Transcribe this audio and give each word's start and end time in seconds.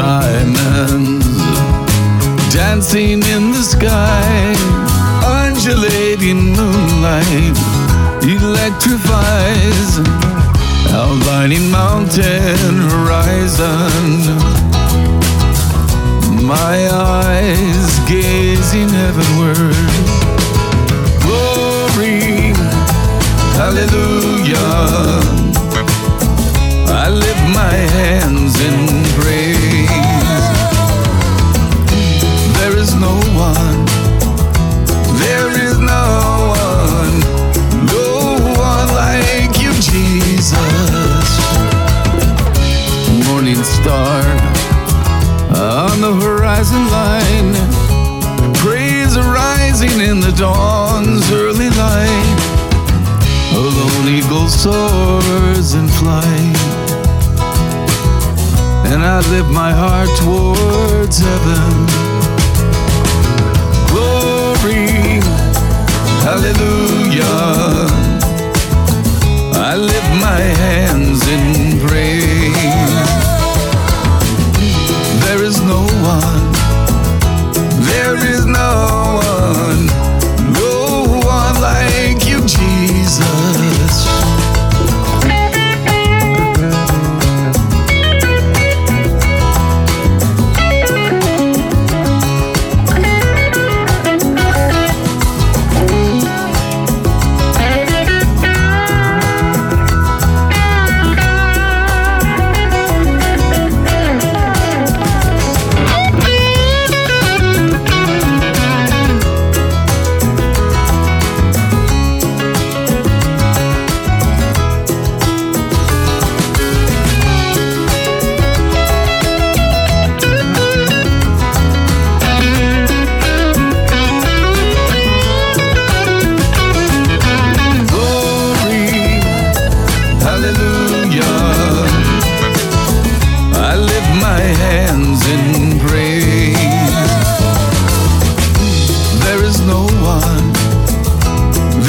diamonds 0.00 1.26
dancing 2.54 3.22
in 3.34 3.50
the 3.52 3.64
sky, 3.74 4.54
undulating 5.42 6.40
moonlight 6.56 7.56
electrifies 8.24 9.90
outlining 11.00 11.70
mountain 11.70 12.76
horizon. 12.94 14.20
My 16.54 16.78
eyes 16.90 17.90
gazing 18.08 18.88
heavenward. 19.00 19.90
Glory, 21.24 22.54
hallelujah. 23.58 24.09
Star 44.00 44.22
on 45.60 46.00
the 46.00 46.14
horizon 46.24 46.84
line, 46.96 47.52
praise 48.56 49.16
arising 49.16 50.00
in 50.00 50.20
the 50.20 50.32
dawn's 50.38 51.30
early 51.32 51.70
light. 51.70 52.40
A 53.52 53.58
lone 53.58 54.08
eagle 54.08 54.48
soars 54.48 55.74
in 55.74 55.88
flight 55.88 56.56
and 58.90 59.02
I 59.02 59.18
lift 59.32 59.50
my 59.50 59.72
heart 59.72 60.10
towards 60.18 61.18
heaven. 61.18 62.19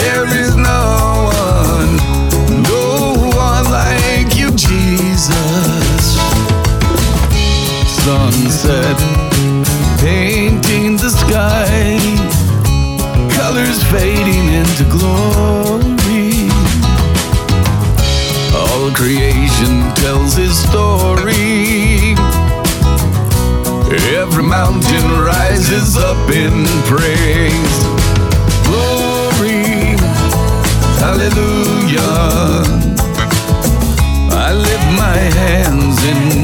There 0.00 0.26
is 0.42 0.56
no 0.56 1.30
one, 1.32 1.96
no 2.62 3.14
one 3.36 3.64
like 3.70 4.36
you, 4.36 4.50
Jesus. 4.50 6.18
Sunset 8.04 8.98
painting 10.00 10.96
the 10.96 11.10
sky 11.10 11.98
colors 13.36 13.82
fading 13.90 14.46
into 14.60 14.84
glory. 14.84 16.48
All 18.54 18.90
creation 18.92 19.92
tells 19.96 20.34
his 20.34 20.56
story. 20.68 22.14
Every 24.16 24.44
mountain 24.44 25.06
rises 25.20 25.96
up 25.96 26.30
in 26.30 26.64
praise 26.86 27.89
glory. 28.70 29.96
Hallelujah. 31.02 32.18
I 34.46 34.52
lift 34.66 34.88
my 35.04 35.18
hands 35.40 35.98
in 36.12 36.39